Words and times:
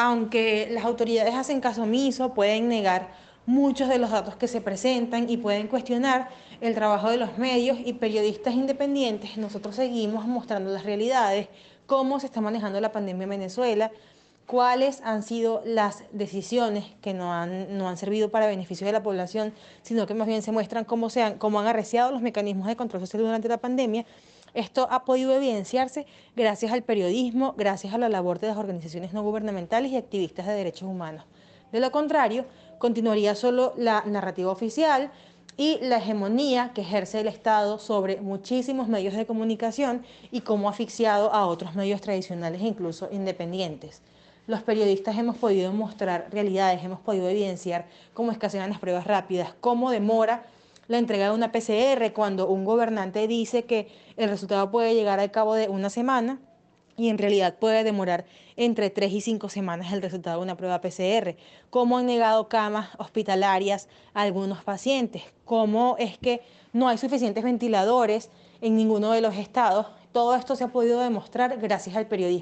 aunque 0.00 0.68
las 0.70 0.86
autoridades 0.86 1.34
hacen 1.34 1.60
caso 1.60 1.82
omiso, 1.82 2.32
pueden 2.32 2.68
negar 2.68 3.10
muchos 3.44 3.86
de 3.90 3.98
los 3.98 4.10
datos 4.10 4.34
que 4.34 4.48
se 4.48 4.62
presentan 4.62 5.28
y 5.28 5.36
pueden 5.36 5.68
cuestionar 5.68 6.30
el 6.62 6.74
trabajo 6.74 7.10
de 7.10 7.18
los 7.18 7.36
medios 7.36 7.76
y 7.84 7.92
periodistas 7.92 8.54
independientes, 8.54 9.36
nosotros 9.36 9.76
seguimos 9.76 10.26
mostrando 10.26 10.70
las 10.70 10.84
realidades, 10.84 11.48
cómo 11.84 12.18
se 12.18 12.26
está 12.26 12.40
manejando 12.40 12.80
la 12.80 12.92
pandemia 12.92 13.24
en 13.24 13.30
Venezuela, 13.30 13.90
cuáles 14.46 15.02
han 15.02 15.22
sido 15.22 15.62
las 15.66 16.04
decisiones 16.12 16.86
que 17.02 17.12
no 17.12 17.34
han, 17.34 17.76
no 17.76 17.86
han 17.86 17.98
servido 17.98 18.30
para 18.30 18.46
beneficio 18.46 18.86
de 18.86 18.94
la 18.94 19.02
población, 19.02 19.52
sino 19.82 20.06
que 20.06 20.14
más 20.14 20.26
bien 20.26 20.40
se 20.40 20.50
muestran 20.50 20.86
cómo, 20.86 21.10
se 21.10 21.22
han, 21.22 21.36
cómo 21.36 21.60
han 21.60 21.66
arreciado 21.66 22.10
los 22.10 22.22
mecanismos 22.22 22.68
de 22.68 22.76
control 22.76 23.02
social 23.02 23.22
durante 23.22 23.48
la 23.48 23.58
pandemia. 23.58 24.06
Esto 24.54 24.88
ha 24.90 25.04
podido 25.04 25.34
evidenciarse 25.34 26.06
gracias 26.36 26.72
al 26.72 26.82
periodismo, 26.82 27.54
gracias 27.56 27.94
a 27.94 27.98
la 27.98 28.08
labor 28.08 28.40
de 28.40 28.48
las 28.48 28.56
organizaciones 28.56 29.12
no 29.12 29.22
gubernamentales 29.22 29.92
y 29.92 29.96
activistas 29.96 30.46
de 30.46 30.54
derechos 30.54 30.88
humanos. 30.88 31.24
De 31.72 31.80
lo 31.80 31.90
contrario, 31.90 32.46
continuaría 32.78 33.34
solo 33.34 33.74
la 33.76 34.02
narrativa 34.06 34.50
oficial, 34.50 35.10
y 35.56 35.78
la 35.82 35.98
hegemonía 35.98 36.70
que 36.74 36.80
ejerce 36.80 37.20
el 37.20 37.28
Estado 37.28 37.78
sobre 37.78 38.22
muchísimos 38.22 38.88
medios 38.88 39.12
de 39.12 39.26
comunicación 39.26 40.06
y 40.30 40.40
cómo 40.40 40.68
ha 40.68 40.70
asfixiado 40.70 41.34
a 41.34 41.46
otros 41.46 41.74
medios 41.74 42.00
tradicionales 42.00 42.62
e 42.62 42.66
incluso 42.66 43.10
independientes 43.12 44.00
los 44.50 44.62
periodistas 44.62 45.16
hemos 45.16 45.36
podido 45.36 45.72
mostrar 45.72 46.26
realidades, 46.30 46.82
hemos 46.82 47.00
podido 47.00 47.28
evidenciar 47.28 47.86
cómo 48.14 48.32
escasean 48.32 48.70
las 48.70 48.80
pruebas 48.80 49.06
rápidas, 49.06 49.54
cómo 49.60 49.90
demora 49.90 50.44
la 50.90 50.98
entrega 50.98 51.26
de 51.26 51.30
una 51.30 51.52
PCR 51.52 52.12
cuando 52.12 52.48
un 52.48 52.64
gobernante 52.64 53.28
dice 53.28 53.62
que 53.62 53.86
el 54.16 54.28
resultado 54.28 54.72
puede 54.72 54.96
llegar 54.96 55.20
al 55.20 55.30
cabo 55.30 55.54
de 55.54 55.68
una 55.68 55.88
semana 55.88 56.40
y 56.96 57.10
en 57.10 57.18
realidad 57.18 57.60
puede 57.60 57.84
demorar 57.84 58.24
entre 58.56 58.90
tres 58.90 59.12
y 59.12 59.20
cinco 59.20 59.48
semanas 59.48 59.92
el 59.92 60.02
resultado 60.02 60.38
de 60.38 60.42
una 60.42 60.56
prueba 60.56 60.80
PCR. 60.80 61.36
Cómo 61.70 61.96
han 61.96 62.06
negado 62.06 62.48
camas 62.48 62.88
hospitalarias 62.98 63.88
a 64.14 64.22
algunos 64.22 64.64
pacientes, 64.64 65.22
cómo 65.44 65.94
es 66.00 66.18
que 66.18 66.40
no 66.72 66.88
hay 66.88 66.98
suficientes 66.98 67.44
ventiladores 67.44 68.28
en 68.60 68.74
ninguno 68.74 69.12
de 69.12 69.20
los 69.20 69.36
estados. 69.36 69.86
Todo 70.10 70.34
esto 70.34 70.56
se 70.56 70.64
ha 70.64 70.72
podido 70.72 70.98
demostrar 70.98 71.56
gracias 71.60 71.94
al 71.94 72.08
periodismo. 72.08 72.38